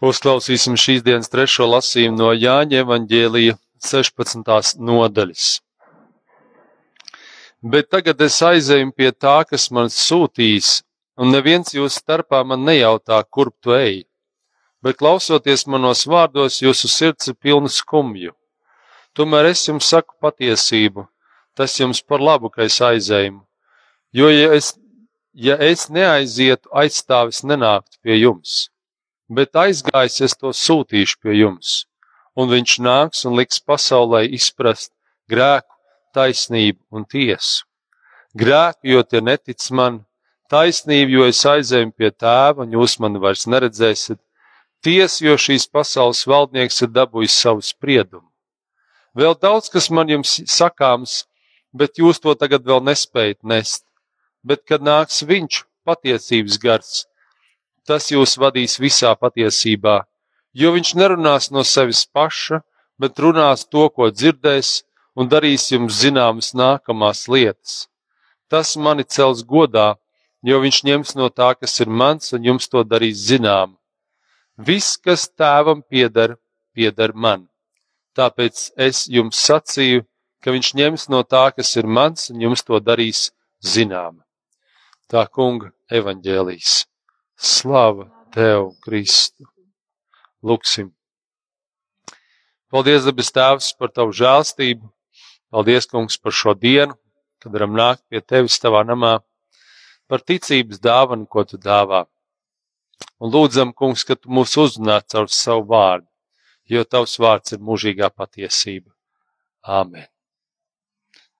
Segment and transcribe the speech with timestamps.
[0.00, 4.78] Uzklausīsim šīs dienas trešo lasījumu no Jāņa evaņģēlija 16.
[4.80, 5.48] nodaļas.
[7.60, 10.70] Bet tagad es aizēju pie tā, kas man sūtīs,
[11.20, 14.06] un neviens jūsu starpā man nejautā, kurp tu ej.
[14.80, 18.32] Bet klausoties manos vārdos, jūsu sirds ir pilna skumju.
[19.12, 21.10] Tomēr es jums saku patiesību,
[21.52, 23.42] tas jums par labu, ka es aizēju.
[24.16, 24.72] Jo, ja es,
[25.36, 28.70] ja es neaizietu, aizstāvis nenāktu pie jums
[29.30, 31.84] bet aizgājis es to sūtīšu pie jums,
[32.34, 34.92] un viņš nāks un liks pasaulē izprast
[35.30, 35.70] grēku,
[36.14, 37.66] taisnību un tiesu.
[38.34, 40.02] Grēku, jo tie netic man,
[40.50, 44.18] taisnību, jo es aizēju pie tēva, un jūs mani vairs neredzēsiet,
[44.82, 48.26] tiesu, jo šīs pasaules valdnieks ir dabūjis savu spriedumu.
[49.14, 51.24] Vēl daudz, kas man jums sakāms,
[51.74, 53.84] bet jūs to tagad vēl nespējat nest.
[54.46, 56.92] Bet, kad nāks viņš, patiesības gars,
[57.86, 60.02] tas jūs vadīs visā patiesībā,
[60.52, 62.60] jo viņš nerunās no sevis paša,
[63.00, 64.82] bet runās to, ko dzirdēs,
[65.16, 67.86] un darīs jums zināmas nākamās lietas.
[68.50, 69.94] Tas mani cels godā,
[70.42, 73.76] jo viņš ņems no tā, kas ir mans, un jums to darīs zinām.
[74.58, 76.36] Viss, kas tēvam pieder,
[76.74, 77.46] pieder man.
[78.16, 80.04] Tāpēc es jums sacīju,
[80.42, 83.30] ka viņš ņems no tā, kas ir mans, un jums to darīs
[83.62, 84.20] zinām.
[85.10, 86.89] Tā kunga evaņģēlīs.
[87.40, 89.46] Slava Tev, Kristu!
[90.44, 90.90] Lūksim!
[92.68, 94.90] Paldies, debes Tēvs, par Tavu žēlstību!
[95.48, 96.98] Paldies, Kungs, par šo dienu,
[97.40, 99.14] kad varam nākt pie Tevis Tavā namā,
[100.04, 102.04] par ticības dāvanu, ko Tu dāvā.
[103.16, 106.08] Un lūdzam, Kungs, ka Tu mūs uzrunā caur savu vārdu,
[106.68, 108.92] jo Tavs vārds ir mūžīgā patiesība.
[109.80, 110.10] Āmen!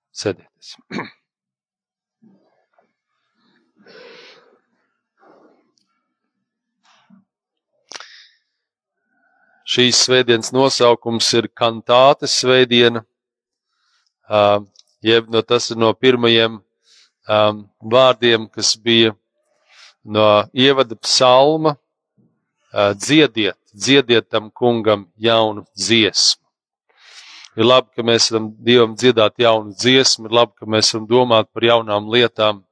[0.09, 0.77] Sēdieties!
[9.71, 13.05] Šīs svētdienas nosaukums ir kantātes svētdiena,
[14.99, 17.61] jeb no tas ir no pirmajiem um,
[17.93, 19.13] vārdiem, kas bija
[20.03, 26.41] no ievada psalma, uh, dziediet, dziediet tam kungam jaunu dziesmu.
[27.59, 31.51] Ir labi, ka mēs varam Dievam dziedāt jaunu dziesmu, ir labi, ka mēs varam domāt
[31.51, 32.63] par jaunām lietām,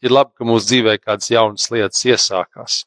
[0.00, 2.84] ir labi, ka mūsu dzīvē kādas jaunas lietas iesākās.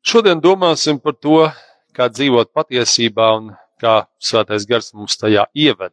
[0.00, 1.50] Šodien domāsim par to,
[1.92, 3.50] kā dzīvot patiesībā un
[3.80, 5.92] kā svētais gars mums tajā ieved.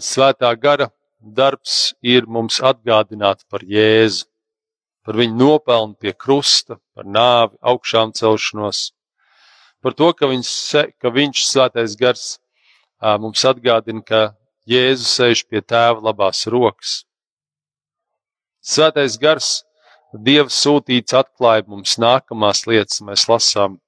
[0.00, 0.88] Svētā gara
[1.20, 4.24] darbs ir mums atgādināt par Jēzu,
[5.04, 8.94] par viņu nopelnu pie krusta, par nāvi, augšām celšanos,
[9.84, 10.54] par to, ka viņš,
[10.96, 12.24] ka viņš svētais gars
[13.20, 14.22] mums atgādina, ka
[14.64, 17.02] Jēzus sēž pie tēva labās rokas.
[18.64, 19.65] Svētais gars
[20.16, 23.78] Dieva sūtīts atklāja mums nākamās lietas, mēs lasām.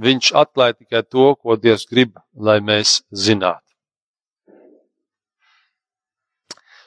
[0.00, 3.64] Viņš atklāja tikai to, ko Dievs grib, lai mēs zinātu.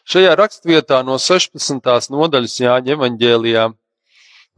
[0.03, 2.09] Šajā rakstvietā no 16.
[2.12, 3.69] nodaļas Jāņa evaņģēlijā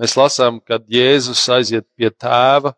[0.02, 2.74] mēs lasām, kad Jēzus aiziet pie tēva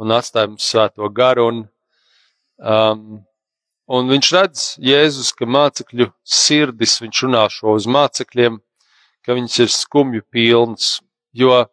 [0.00, 1.50] un atstāja mums svēto garu.
[1.50, 1.60] Un,
[2.58, 3.20] um,
[3.92, 8.56] un viņš redz Jēzus, ka mācekļu sirdis, viņš runā šo uz mācekļiem,
[9.24, 10.96] ka viņas ir skumju pilnas.
[11.32, 11.64] Jo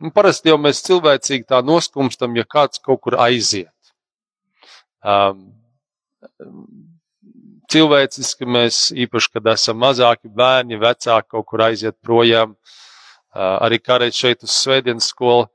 [0.00, 3.72] nu, parasti jau mēs cilvēcīgi tā noskumstam, ja kāds kaut kur aiziet.
[5.06, 5.46] Um,
[7.72, 14.18] cilvēciski mēs, īpaši, kad esam mazāki bērni, vecāki kaut kur aiziet projām, uh, arī kādreiz
[14.18, 15.46] šeit uz svētdienas skolu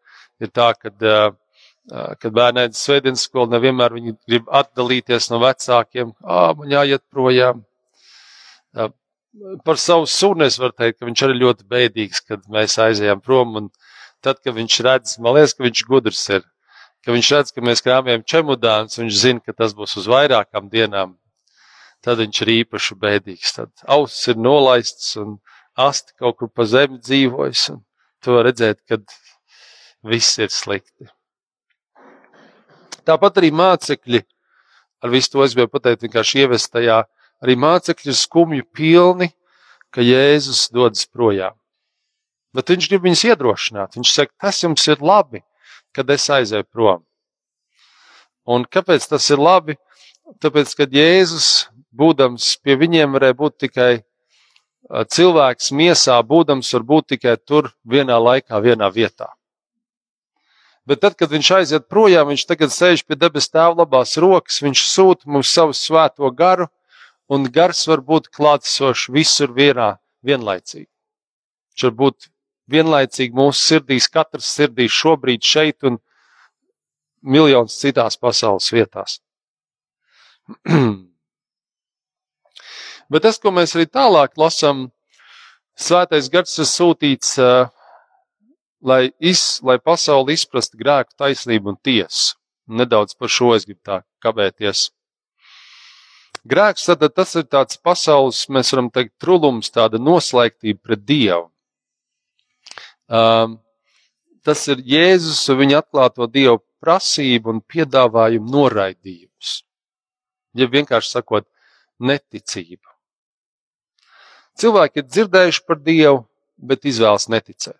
[0.41, 6.16] ir tā, ka, uh, kad bērni uz svētdienas skolu, nevienmēr viņi grib atdalīties no vecākiem,
[6.24, 7.66] ā, man jāiet projām.
[9.31, 13.22] Uh, par savu sunu es varu teikt, ka viņš arī ļoti bēdīgs, kad mēs aizējām
[13.24, 13.56] prom.
[13.59, 13.69] Un
[14.24, 16.44] tad, kad viņš redz, man liekas, ka viņš gudrs ir.
[17.06, 21.16] Ka viņš redz, ka mēs krāpjam čemodāns, viņš zina, ka tas būs uz vairākām dienām.
[22.03, 23.56] Tad viņš ir īpaši bēdīgs.
[23.56, 25.40] Tad ausis ir nolaists un
[25.80, 27.72] asti kaut kur pa zemi dzīvojas.
[28.25, 29.06] To redzēt, kad
[30.06, 31.10] viss ir slikti.
[33.07, 34.22] Tāpat arī mācekļi,
[35.01, 37.00] ar visu to es gribēju pateikt, vienkārši ievest tajā
[37.41, 39.31] Arī mācekļi ir skumju pilni,
[39.91, 41.55] ka Jēzus dodas projām.
[42.55, 43.97] Bet viņš grib viņus iedrošināt.
[43.97, 45.41] Viņš saka, tas jums ir labi,
[45.95, 47.03] kad es aizēju prom.
[48.47, 49.77] Un kāpēc tas ir labi?
[50.41, 53.91] Tāpēc, ka Jēzus, būdams pie viņiem, varēja būt tikai
[54.91, 59.31] cilvēks miesā, būdams varbūt tikai tur vienā laikā, vienā vietā.
[60.85, 64.85] Bet tad, kad viņš aiziet projām, viņš tagad sēž pie debes tēva labās rokas, viņš
[64.89, 66.67] sūta mums savu svēto garu,
[67.31, 69.89] un gars var būt klātsošs visur vienā
[70.28, 70.89] vienlaicīgi.
[71.72, 72.30] Viņš var būt
[72.72, 76.00] vienlaicīgi mūsu sirdīs, katrs sirdīs šobrīd šeit un
[77.22, 79.19] miljonus citās pasaules vietās.
[83.12, 84.92] Bet tas, ko mēs arī tālāk lasām,
[85.81, 87.38] Svētais gars ir sūtīts,
[88.86, 92.36] lai, iz, lai pasauli izprastu grēku, taisnību un tiesu.
[92.68, 94.89] Nedaudz par šo es gribu tā kavēties.
[96.47, 101.51] Grēks tad tas ir tāds pasaules, mēs varam teikt, trulums, tāda noslēgtība pret Dievu.
[103.11, 103.59] Um,
[104.41, 109.59] tas ir Jēzus un viņa atklāto Dievu prasību un piedāvājumu noraidījums.
[110.57, 111.45] Ja vienkārši sakot,
[112.01, 112.89] neticība.
[114.57, 116.23] Cilvēki ir dzirdējuši par Dievu,
[116.57, 117.77] bet izvēlas neticēt.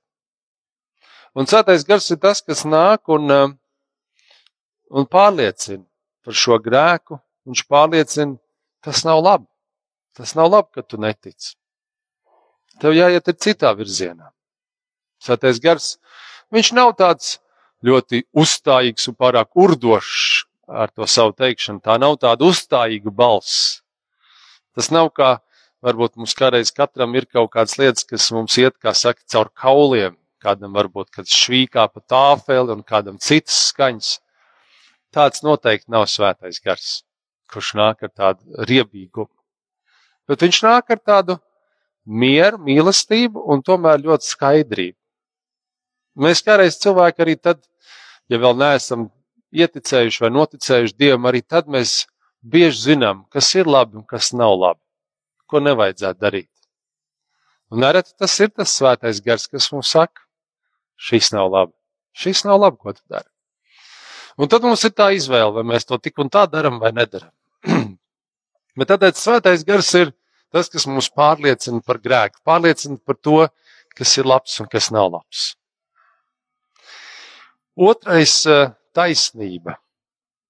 [1.34, 3.58] Un svētais gars ir tas, kas nāk un, um,
[4.92, 5.86] un pārliecina
[6.26, 7.18] par šo grēku.
[7.48, 8.38] Viņš pārliecina,
[8.84, 9.48] tas nav labi.
[10.18, 11.56] Tas nav labi, ka tu netici.
[12.82, 14.32] Tev jāiet ir citā virzienā.
[15.22, 15.96] Svētais gars,
[16.52, 17.38] viņš nav tāds
[17.86, 21.82] ļoti uzstājīgs un pārāk urdošs ar to savu teikšanu.
[21.84, 23.82] Tā nav tāda uzstājīga balss.
[24.76, 25.36] Tas nav kā,
[25.84, 30.18] varbūt mums kādreiz katram ir kaut kādas lietas, kas mums iet, kā saka, caur kauliem.
[30.42, 34.16] Kādam varbūt, kad švīkā pa tāfeli un kādam citas skaņas.
[35.14, 37.04] Tāds noteikti nav svētais gars,
[37.52, 39.32] kurš nāk ar tādu riebīgumu.
[40.30, 41.38] Bet viņš nāk ar tādu
[42.06, 44.98] mieru, mīlestību un tomēr ļoti skaidrību.
[46.22, 47.62] Mēs kādreiz cilvēki arī tad,
[48.32, 49.10] ja vēl neesam
[49.52, 52.06] ieticējuši vai noticējuši Dievam, arī tad mēs
[52.42, 54.82] bieži zinām, kas ir labi un kas nav labi,
[55.48, 56.50] ko nevajadzētu darīt.
[57.72, 60.26] Un nereti tas ir tas svētais gars, kas mums saka,
[61.00, 61.76] šis nav labi,
[62.12, 63.28] šis nav labi, ko tu dari.
[64.40, 67.32] Un tad mums ir tā izvēle, vai mēs to tik un tā darām vai nedaram.
[68.78, 70.14] Bet tātad svētais gars ir
[70.52, 73.48] tas, kas mums pārliecina par grēku, pārliecina par to,
[73.96, 75.52] kas ir labs un kas nav labs.
[77.76, 79.78] Otrais eh,- taisnība,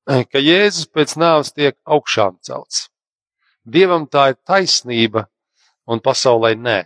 [0.09, 2.89] eh, ka Jēzus pēc nāves tiek augšām celts.
[3.65, 5.27] Dievam tā ir taisnība,
[5.87, 6.79] un pasaulē nē.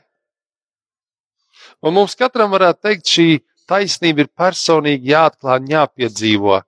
[1.85, 3.27] Un mums katram varētu teikt, šī
[3.69, 6.61] taisnība ir personīgi jāatklāj un jāpiedzīvo,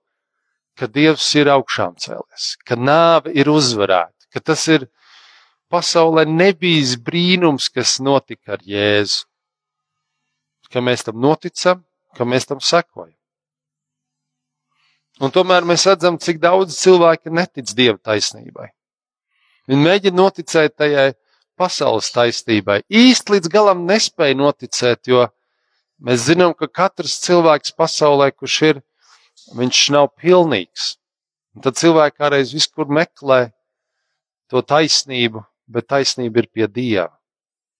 [0.78, 4.88] ka Dievs ir augšām cēlies, ka nāve ir uzvarēta, ka tas ir
[5.72, 9.26] pasaulē nebijis brīnums, kas notika ar Jēzu.
[10.72, 11.84] Ka mēs tam noticam,
[12.16, 13.14] ka mēs tam sekojam.
[15.18, 18.68] Un tomēr mēs redzam, cik daudz cilvēku netic Dieva taisnībai.
[19.68, 21.08] Viņi mēģina noticēt tajai
[21.58, 22.82] pasaules taisnībai.
[22.86, 25.26] Īsti līdz galam nespēja noticēt, jo
[26.04, 28.80] mēs zinām, ka katrs cilvēks pasaulē, kurš ir,
[29.58, 30.94] viņš nav pilnīgs.
[31.56, 33.48] Un tad cilvēki kādreiz viskur meklē
[34.48, 37.12] to taisnību, bet taisnība ir pie Dieva.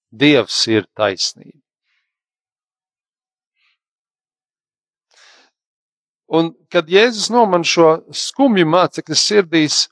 [0.09, 1.59] Dievs ir taisnība.
[6.29, 9.87] Un kad Jēzus noman šo skumju mācekļu sirdīs,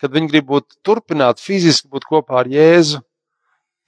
[0.00, 3.02] kad viņi grib būt turpināt fiziski būt kopā ar Jēzu,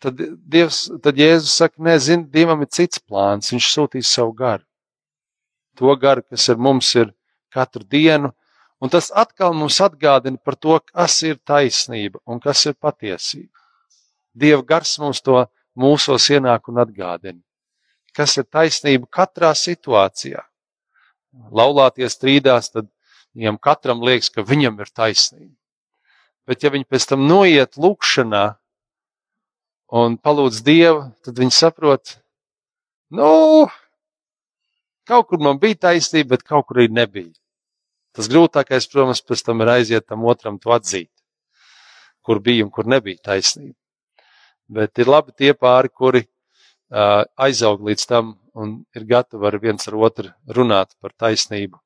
[0.02, 4.64] tad, Dievs, tad Jēzus saka, nē, zini, Dievam ir cits plāns, viņš sūtīs savu garu.
[5.80, 7.14] To garu, kas ar mums ir
[7.52, 8.34] katru dienu,
[8.80, 13.52] un tas atkal mums atgādina par to, kas ir taisnība un kas ir patiesība.
[14.34, 15.44] Dieva gars mums to
[15.78, 17.40] mūsos ienāk un atgādina,
[18.16, 20.44] kas ir taisnība katrā situācijā
[21.50, 22.88] laulāties strīdās, tad
[23.36, 25.54] viņam katram liekas, ka viņam ir taisnība.
[26.48, 28.44] Bet ja viņi pēc tam noiet lūkšanā
[30.00, 32.16] un palūdz Dievu, tad viņi saprot,
[33.14, 33.68] nu,
[35.06, 37.34] kaut kur man bija taisnība, bet kaut kur arī nebija.
[38.16, 41.10] Tas grūtākais, protams, pēc tam ir aiziet tam otram to atzīt,
[42.26, 43.76] kur bija un kur nebija taisnība.
[44.70, 49.86] Bet ir labi tie pāri, kuri uh, aizaug līdz tam un ir gatavi ar viens
[49.88, 51.78] ar otru runāt par taisnību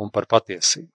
[0.00, 0.90] un par patiesību.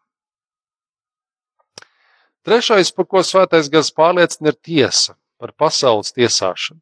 [2.48, 6.80] Trešais, par ko svētais gars pārliecina, ir tiesa par pasaules tiesāšanu.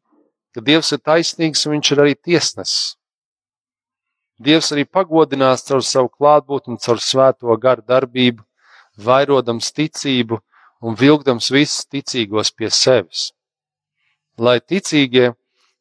[0.54, 2.94] Ka Dievs ir taisnīgs un viņš ir arī tiesnesis.
[4.42, 8.44] Dievs arī pagodinās caur savu klātbūtni, caur svēto garu darbību,
[8.96, 10.40] vairodams ticību
[10.84, 13.30] un vilkdams visus ticīgos pie sevis.
[14.36, 15.32] Lai ticīgie,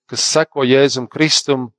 [0.07, 1.73] kas seko Jēzum Kristum,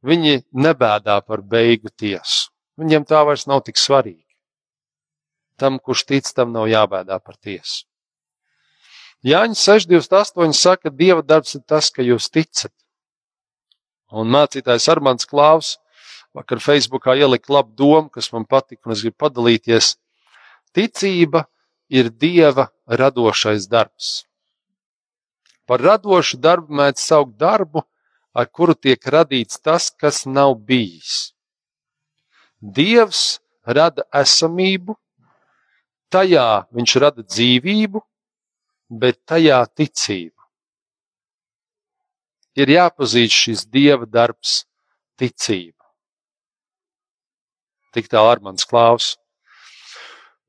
[0.00, 2.48] Viņi nebēdā par beigu tiesu.
[2.80, 4.24] Viņiem tā vairs nav tik svarīgi.
[5.60, 7.84] Tam, kurš tic, tam nav jābēdā par tiesu.
[9.20, 12.72] Jāņa 628 saka, Dieva darbs ir tas, ka jūs ticat.
[14.08, 15.76] Un mācītājs Armāns Klaus
[16.36, 19.96] vakar Facebookā ielika labu domu, kas man patika, un es gribu padalīties.
[20.74, 21.46] Ticība
[21.90, 24.24] ir Dieva radošais darbs.
[25.66, 27.82] Par radošu darbu mēdz saukt darbu,
[28.34, 31.32] ar kuru tiek radīts tas, kas nav bijis.
[32.60, 34.94] Dievs rada esamību,
[36.10, 38.02] tajā viņš rada dzīvību,
[38.90, 40.36] bet tajā ticību.
[42.58, 44.64] Ir jāpazīst šis dieva darbs,
[45.18, 45.79] ticība.
[47.94, 49.16] Tik tālu ar mans klaus.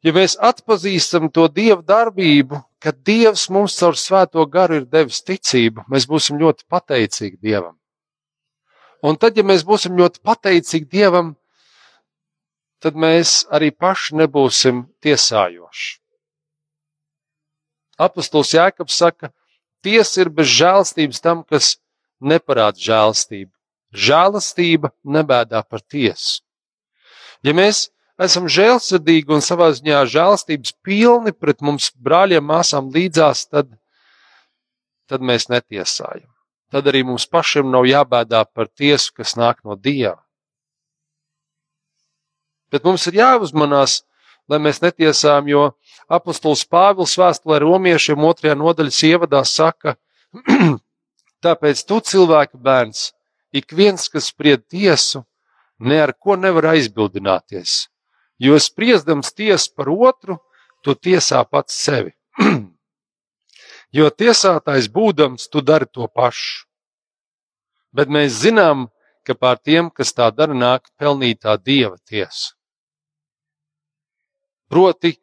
[0.02, 5.86] Ja mēs atpazīstam to dieva darbību, kad dievs mums caur svēto garu ir devis ticību,
[5.94, 7.78] mēs būsim ļoti pateicīgi dievam.
[9.06, 11.36] Un tad, ja mēs būsim ļoti pateicīgi dievam,
[12.82, 15.98] tad mēs arī paši nebūsim tiesājoši.
[18.02, 19.30] Apostols Jēkabs saka,
[19.86, 21.76] tiesa ir bez žēlstības tam, kas
[22.22, 23.52] neparāda žēlstību.
[23.92, 26.42] Žēlastība nebēdā par tiesu.
[27.46, 27.90] Ja mēs
[28.22, 33.72] esam žēlsirdīgi un savā ziņā žēlstības pilni pret mums brāļiem, māsām līdzās, tad,
[35.10, 36.30] tad mēs netiesājam.
[36.72, 40.22] Tad arī mums pašiem nav jābēdā par tiesu, kas nāk no Dieva.
[42.72, 44.04] Bet mums ir jāuzmanās,
[44.48, 45.74] lai mēs netiesām, jo
[46.08, 49.98] apustulis Pāvils vēstulē romiešiem otrajā nodaļas ievadā saka,
[51.46, 53.10] tāpēc tu cilvēka bērns,
[53.52, 55.26] ik viens, kas spried tiesu,
[55.82, 57.88] ne ar ko nevar aizbildināties,
[58.42, 60.38] jo spriedams tiesu par otru,
[60.86, 62.14] tu tiesā pats sevi.
[63.98, 66.66] jo tiesātājs būdams, tu dari to pašu.
[67.92, 68.88] Bet mēs zinām,
[69.28, 72.56] ka pār tiem, kas tā dara, nāk pelnītā dieva tiesa.
[74.72, 75.18] Proti,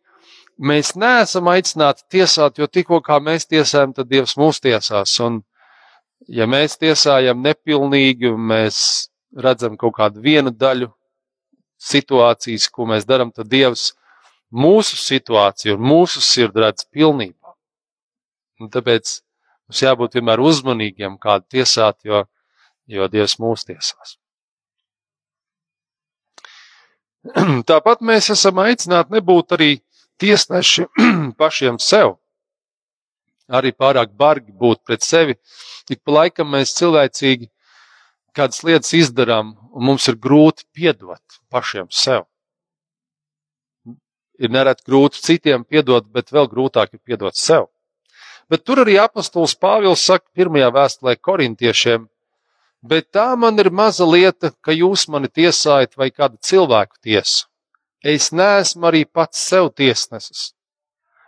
[0.60, 5.14] mēs neesam aicināti tiesāt, jo tikko kā mēs tiesājam, tad Dievs mūs tiesās.
[5.24, 5.40] Un,
[6.28, 10.90] ja mēs tiesājam nepilnīgi, mēs redzam kaut kādu vienu daļu
[11.78, 13.92] situācijas, ko mēs darām, tad Dievs
[14.50, 17.54] mūsu situāciju un mūsu sirdi redz pilnībā.
[18.58, 19.18] Un tāpēc
[19.68, 22.24] mums jābūt vienmēr uzmanīgiem, kādu tiesāt, jo,
[22.86, 24.16] jo Dievs mūs tiesās.
[27.68, 29.70] Tāpat mēs esam aicināti nebūt arī
[30.22, 30.88] tiesneši
[31.40, 32.16] pašiem sev.
[33.48, 35.38] Arī pārāk bargi būt pret sevi.
[35.88, 37.48] Ik pa laikam mēs cilvēcīgi
[38.38, 42.26] kādas lietas izdarām, un mums ir grūti piedot pašiem sev.
[44.38, 47.66] Ir nereti grūti citiem piedot, bet vēl grūtāk ir piedot sev.
[48.48, 52.06] Bet tur arī apostols Pāvils saka pirmajā vēstulē korintiešiem,
[52.86, 57.48] bet tā man ir maza lieta, ka jūs mani tiesājat vai kādu cilvēku tiesu.
[58.04, 60.52] Es neesmu arī pats sev tiesnesis.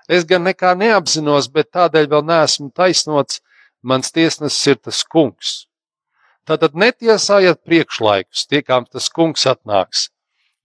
[0.09, 3.43] Es gan nekā neapzinos, bet tādēļ vēl neesmu taisnots.
[3.83, 5.70] Mans tiesnesis ir tas kungs.
[6.51, 10.09] Tātad netiesājiet priekšlaikus, tiekām tas kungs atnāks.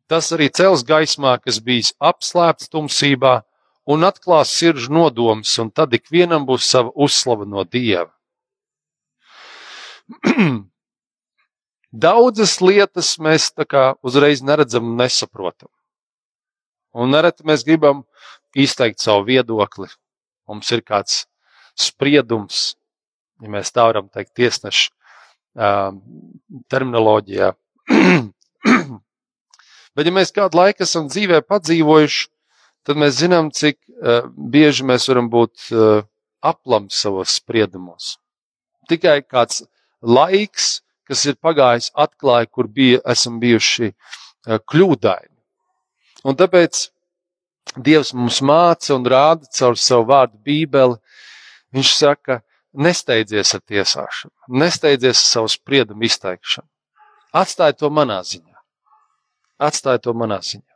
[0.09, 3.33] Tas arī cels gaismā, kas bijis apslēpts tumsībā,
[3.93, 8.09] un atklās sirdžu nodomus, un tad ikvienam būs sava uzslava no dieva.
[12.05, 15.69] Daudzas lietas mēs tā kā uzreiz neredzam un nesaprotam.
[16.97, 18.01] Un nereti mēs gribam
[18.57, 19.93] izteikt savu viedokli.
[20.49, 21.27] Mums ir kāds
[21.77, 22.73] spriedums,
[23.37, 24.94] ja mēs tā varam teikt, tiesneša
[25.55, 27.51] terminoloģijā.
[29.95, 32.25] Bet, ja mēs kādu laiku esam dzīvē padzīvojuši,
[32.85, 36.03] tad mēs zinām, cik uh, bieži mēs varam būt uh,
[36.45, 38.15] aplami savos spriedumos.
[38.89, 39.63] Tikai kāds
[40.05, 45.33] laiks, kas ir pagājis, atklāja, kur bija, esam bijuši eh, kļūdaini.
[46.25, 46.89] Un tāpēc
[47.75, 50.99] Dievs mums māca un rāda caur savu vārdu Bībeli.
[51.75, 52.39] Viņš saka,
[52.75, 56.67] nesteidzies ar tiesāšanu, nesteidzies ar savu spriedumu izteikšanu.
[57.35, 58.55] Atstāj to manā ziņā.
[59.67, 60.71] Atstāj to manā ziņā.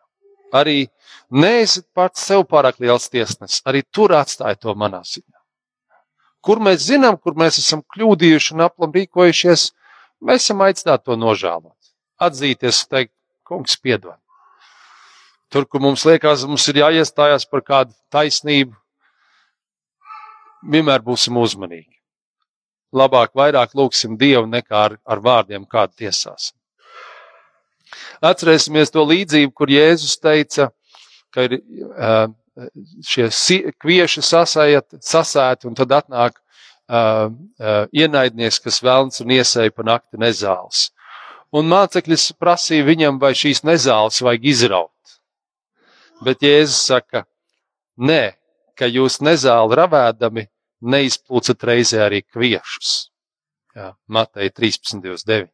[0.56, 0.88] Arī
[1.30, 5.38] neesi pats sev pārāk liels tiesnesis, arī tur atstāj to manā ziņā.
[6.44, 9.70] Kur mēs zinām, kur mēs esam kļūdījuši un aplam rīkojušies,
[10.20, 13.14] Mēs esam aicināti to nožēlot, atzīties, teikt,
[13.48, 14.18] kungs, piedod.
[15.50, 18.76] Tur, kur mums liekas, mums ir jāiestājās par kādu taisnību,
[20.64, 21.96] vienmēr būsim uzmanīgi.
[22.96, 26.56] Labāk, vairāk lūgsim Dievu nekā ar, ar vārdiem kādu tiesāsim.
[28.26, 30.70] Atcerēsimies to līdzību, kur Jēzus teica,
[31.34, 31.60] ka ir
[33.06, 33.30] šie
[33.80, 40.90] kvieši sasēti un tad atnāk uh, uh, ienaidnieks, kas vēlns un iesēja pa nakti nezāles.
[41.56, 45.16] Un mācekļus prasīja viņam, vai šīs nezāles vajag izraut.
[46.26, 47.24] Bet Jēzus saka,
[47.98, 48.39] nē,
[48.80, 50.46] ka jūs nezāli ravēdami
[50.80, 53.10] neizplūcat reizē arī kviešus.
[53.76, 55.50] Jā, Mateja 13.9.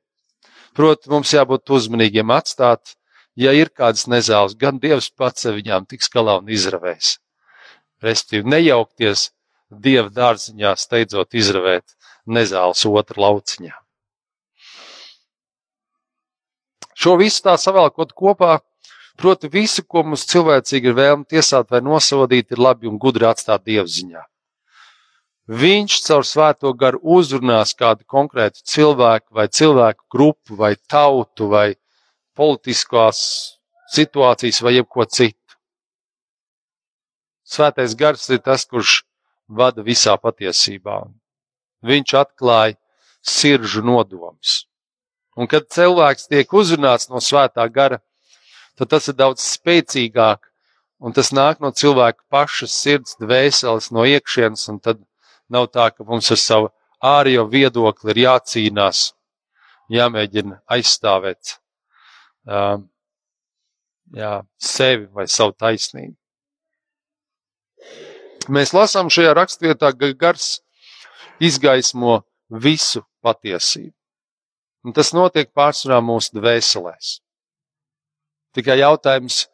[0.75, 2.95] Proti, mums jābūt uzmanīgiem atstāt,
[3.39, 7.15] ja ir kādas nezāles, gan Dievs pats ar viņām tiks galā un izravēs.
[8.03, 9.29] Respektīvi, nejaukties
[9.71, 11.95] Dieva dārziņā, steidzot izravēt
[12.27, 13.73] nezāles otru lauciņā.
[16.95, 18.59] Šo visu tā savēlkot kopā,
[19.17, 23.65] proti visu, ko mums cilvēcīgi ir vēlme tiesāt vai nosodīt, ir labi un gudri atstāt
[23.67, 24.23] dievziņā.
[25.45, 31.75] Viņš caur svēto garu uzrunās kādu konkrētu cilvēku vai cilvēku grupu vai tautu vai
[32.35, 33.19] politiskās
[33.93, 35.59] situācijas vai jebko citu.
[37.45, 39.03] Svētais gars ir tas, kurš
[39.47, 41.03] vada visā patiesībā.
[41.85, 42.79] Viņš atklāja
[43.21, 44.65] sirdžu nodomus.
[45.37, 47.99] Un kad cilvēks tiek uzrunāts no svētā gara,
[48.79, 50.45] tad tas ir daudz spēcīgāk,
[50.99, 55.01] un tas nāk no cilvēka pašas sirds, dvēseles, no iekšienes, tad
[55.49, 56.71] nav tā, ka mums ar savu
[57.03, 59.11] ārējo viedokli ir jācīnās,
[59.93, 61.57] jāmēģina aizstāvēt
[62.45, 62.87] um,
[64.15, 66.15] jā, sevi vai savu taisnību.
[68.55, 70.59] Mēs lasām šajā rakstvietā, ka gars
[71.41, 73.93] izgaismo visu patiesību.
[74.85, 77.19] Un tas notiek pārsvarā mūsu dvēselēs.
[78.55, 79.45] Tikai jautājums,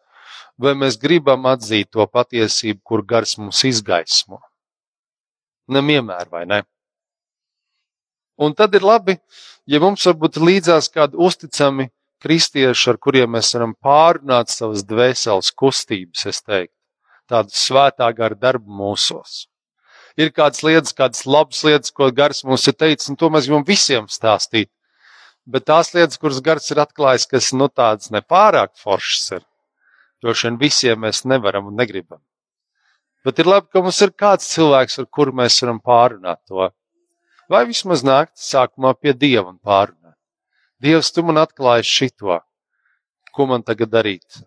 [0.62, 4.42] vai mēs gribam atzīt to patiesību, kur gars mums izgaismo.
[5.72, 6.62] Nemienmēr, vai ne?
[8.42, 9.18] Un tad ir labi,
[9.70, 11.90] ja mums varbūt līdzās kādi uzticami
[12.22, 16.76] kristieši, ar kuriem mēs varam pārunāt savas dvēseles kustības, es teiktu,
[17.30, 19.46] tādu svētā gara darbu mūsos.
[20.20, 23.66] Ir kādas lietas, kādas labas lietas, ko gars mums ir teicis, un to mēs gribam
[23.68, 24.70] visiem stāstīt.
[25.50, 29.46] Bet tās lietas, kuras gars ir atklājis, kas nu tādas nepārāk foršas ir,
[30.22, 32.22] droši vien visiem mēs nevaram un negribam.
[33.26, 36.70] Bet ir labi, ka mums ir kāds cilvēks, ar kuru mēs varam pārunāt to.
[37.50, 40.18] Vai vismaz nākt sākumā pie Dieva un pārunāt.
[40.82, 42.40] Dievs, tu man atklāji šito,
[43.34, 44.42] ko man tagad darīt,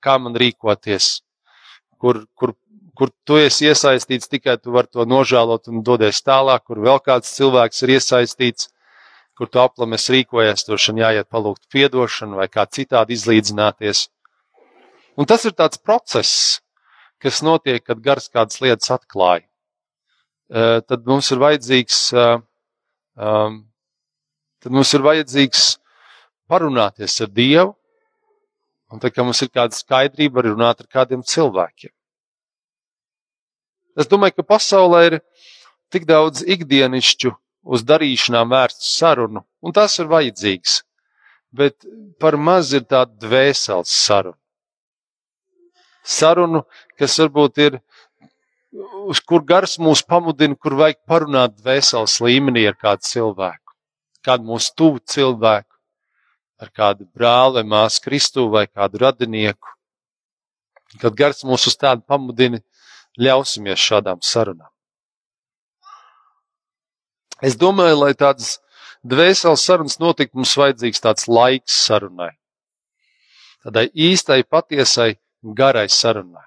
[0.00, 1.10] kā man rīkoties,
[2.00, 2.54] kur, kur,
[2.96, 7.32] kur tu esi iesaistīts, tikai tu vari to nožēlot un dodies tālāk, kur vēl kāds
[7.36, 8.70] cilvēks ir iesaistīts
[9.36, 14.06] kur tu aplamies rīkojies, tur šan jāiet palūgt piedošanu vai kā citādi izlīdzināties.
[15.16, 16.60] Un tas ir tāds process,
[17.22, 19.46] kas notiek, kad gars kādas lietas atklāja.
[20.48, 22.00] Tad mums ir vajadzīgs,
[23.16, 25.64] tad mums ir vajadzīgs
[26.46, 27.74] parunāties ar Dievu,
[28.92, 31.90] un tad, kad mums ir kāda skaidrība, arī runāt ar kādiem cilvēkiem.
[33.96, 35.18] Es domāju, ka pasaulē ir
[35.90, 37.32] tik daudz ikdienišķu
[37.66, 40.80] uz darīšanām vērstu sarunu, un tas ir vajadzīgs.
[41.56, 41.86] Bet
[42.20, 44.38] par maz ir tāda dvēseles saruna.
[46.06, 46.62] Sarunu,
[46.98, 47.78] kas varbūt ir,
[49.10, 53.74] uz kur gars mūs pamudina, kur vajag parunāt dvēseles līmenī ar kādu cilvēku,
[54.26, 55.72] kādu mūsu tuvu cilvēku,
[56.62, 59.74] ar kādu brāli māsu Kristu vai kādu radinieku.
[61.02, 62.62] Kad gars mūs uz tādu pamudina,
[63.18, 64.70] ļausimies šādām sarunām.
[67.44, 68.56] Es domāju, lai tādas
[69.04, 72.32] dvēseles sarunas notiktu, mums vajadzīgs tāds laiks sarunai.
[73.66, 76.44] Tādai īstai, patiesai, garai sarunai.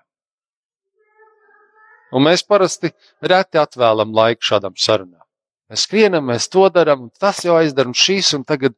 [2.15, 2.89] Un mēs parasti
[3.21, 5.21] reti atvēlam laiku šādam sarunām.
[5.69, 8.73] Mēs skrienam, mēs to darām, un tas jau aizdara, un šīs, un tagad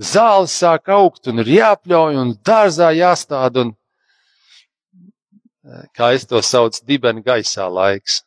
[0.00, 3.74] zāles sāk augt, un ir jāpļauj, un dārzā jāstāda, un,
[5.92, 8.22] kā es to saucu, dibeni gaisā laiks.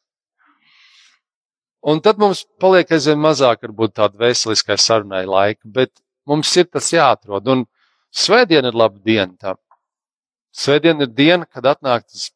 [1.88, 5.94] Un tad mums paliek aizvien mazāk, varbūt tāda veseliskai sarunai laika, bet
[6.28, 7.48] mums ir tas jāatrod.
[7.48, 7.64] Un
[8.12, 9.60] svētdiena ir laba diena tam.
[10.52, 12.32] Svētdiena ir diena, kad atnāk tas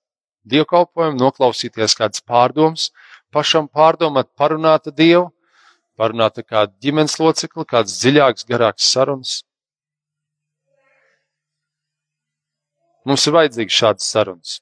[0.47, 2.89] dievkalpojums, noklausīties kādas pārdomas,
[3.33, 5.25] pašam pārdomāt, parunāt ar Dievu,
[5.99, 9.41] parunāt ar kādu ģimenes locekli, kāds dziļāks, garāks sarunas.
[13.03, 14.59] Mums ir vajadzīgs šāds sarunas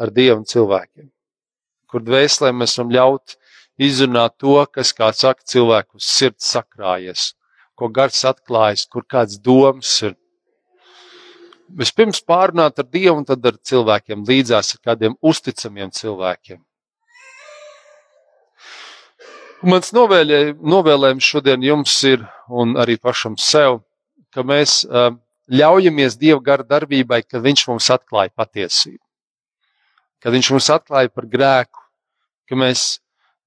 [0.00, 1.10] ar Dievu un cilvēkiem,
[1.90, 3.36] kur dvēselē mēs varam ļaut
[3.80, 7.32] izrunāt to, kas, kā saka, cilvēku sirds sakrājies,
[7.78, 10.16] ko gars atklājas, kur kāds domas ir.
[11.80, 16.58] Vispirms pārunāt ar Dievu un tad ar cilvēkiem līdzās, ar kādiem uzticamiem cilvēkiem.
[19.70, 23.82] Mans novēlē, novēlējums šodien jums ir, un arī pašam sev,
[24.32, 25.12] ka mēs uh,
[25.52, 29.02] ļaujamies Dieva gara darbībai, kad Viņš mums atklāja patiesību.
[30.24, 31.84] Kad Viņš mums atklāja par grēku,
[32.48, 32.98] ka mēs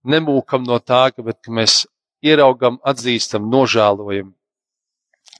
[0.03, 1.83] nemūkam no tā, bet ka mēs
[2.23, 4.33] ieraugam, atzīstam, nožēlojam.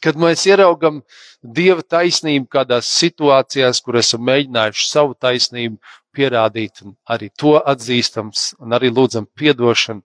[0.04, 1.02] Kad mēs ieraugam
[1.44, 5.80] dieva taisnību kādās situācijās, kur esam mēģinājuši savu taisnību
[6.16, 10.04] pierādīt, un arī to atzīstam, un arī lūdzam atdošanu,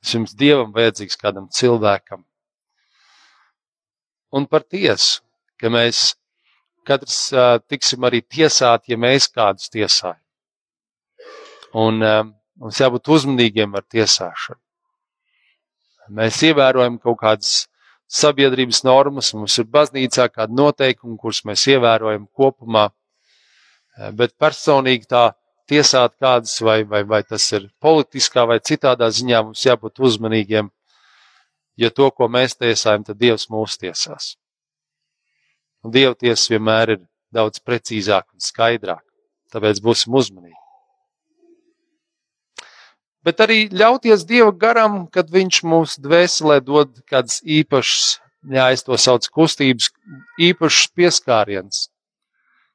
[0.00, 2.24] tas jums dievam vajadzīgs kādam cilvēkam.
[4.34, 5.22] Un par tiesu,
[5.60, 6.14] ka mēs
[6.84, 7.32] katrs
[7.68, 10.20] tiksim arī tiesāti, ja mēs kādus tiesājam.
[11.74, 12.24] Un uh,
[12.62, 14.60] Mums jābūt uzmanīgiem ar tiesāšanu.
[16.14, 17.54] Mēs ievērojam kaut kādas
[18.10, 22.90] sabiedrības normas, mums ir baznīcā kādi noteikumi, kurus mēs ievērojam kopumā.
[24.18, 25.24] Bet personīgi tā
[25.70, 30.70] tiesāt kādus, vai, vai, vai tas ir politiskā vai citādā ziņā, mums jābūt uzmanīgiem.
[31.80, 34.34] Jo to, ko mēs tiesājam, tad Dievs mūs tiesās.
[35.82, 37.00] Un Dieva tiesa vienmēr ir
[37.34, 39.02] daudz precīzāk un skaidrāk.
[39.50, 40.63] Tāpēc būsim uzmanīgi.
[43.24, 48.18] Bet arī ļauties Dieva garam, kad Viņš mums dvēselē dod kādas īpašas,
[48.52, 49.88] jā, es to saucu kustības,
[50.36, 51.86] īpašas pieskārienas.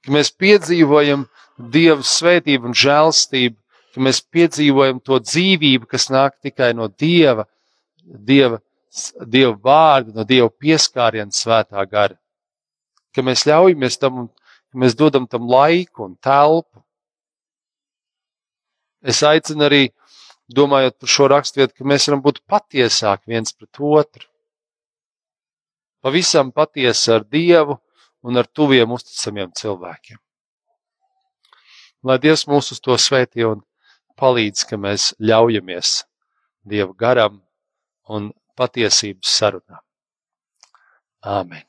[0.01, 1.27] Ka mēs piedzīvojam
[1.59, 3.57] Dieva svētību un žēlstību,
[3.93, 7.45] ka mēs piedzīvojam to dzīvību, kas nāk tikai no Dieva,
[8.01, 8.61] Dieva,
[9.21, 12.17] Dieva vārda, no Dieva pieskāriena svētā gara.
[13.13, 16.81] Ka mēs ļaujamies tam un ka mēs dodam tam laiku un telpu.
[19.05, 19.83] Es aicinu arī,
[20.55, 24.25] domājot par šo raksturvietu, ka mēs varam būt patiesāki viens pret otru.
[26.01, 27.77] Pavisam patiesi ar Dievu
[28.23, 30.19] un ar tuviem uzticamiem cilvēkiem.
[32.07, 33.65] Lai Dievs mūs uz to svētī un
[34.19, 35.95] palīdz, ka mēs ļaujamies
[36.69, 37.41] Dieva garam
[38.07, 39.83] un patiesības sarunām.
[41.23, 41.68] Āmen!